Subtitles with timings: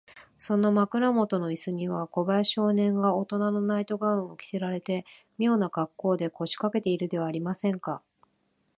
[0.39, 5.05] その枕もとのイスには、小林少年がおとなのナイト・ガウンを着せられて、
[5.37, 8.01] みょうなかっこうで、こしかけているではありませんか。